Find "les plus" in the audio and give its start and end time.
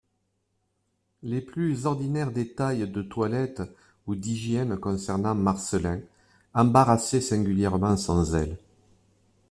1.21-1.85